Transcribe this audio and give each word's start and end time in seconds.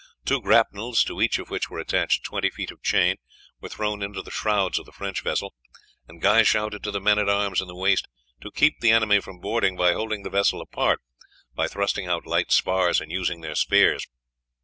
Two 0.25 0.41
grapnels, 0.41 1.03
to 1.03 1.21
each 1.21 1.37
of 1.37 1.51
which 1.51 1.69
were 1.69 1.77
attached 1.77 2.23
twenty 2.23 2.49
feet 2.49 2.71
of 2.71 2.81
chain, 2.81 3.17
were 3.59 3.69
thrown 3.69 4.01
into 4.01 4.23
the 4.23 4.31
shrouds 4.31 4.79
of 4.79 4.87
the 4.87 4.91
French 4.91 5.21
vessel, 5.21 5.53
and 6.07 6.19
Guy 6.23 6.41
shouted 6.41 6.81
to 6.83 6.89
the 6.89 6.99
men 6.99 7.19
at 7.19 7.29
arms 7.29 7.61
in 7.61 7.67
the 7.67 7.75
waist 7.75 8.07
to 8.41 8.49
keep 8.49 8.79
the 8.79 8.89
enemy 8.89 9.19
from 9.19 9.37
boarding 9.39 9.77
by 9.77 9.93
holding 9.93 10.23
the 10.23 10.31
vessels 10.31 10.63
apart 10.63 11.01
by 11.53 11.67
thrusting 11.67 12.07
out 12.07 12.25
light 12.25 12.51
spars 12.51 12.99
and 12.99 13.11
using 13.11 13.41
their 13.41 13.53
spears. 13.53 14.07